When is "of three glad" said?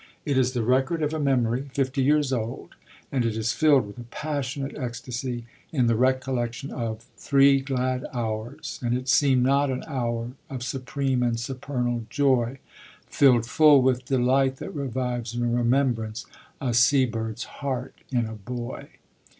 6.71-8.07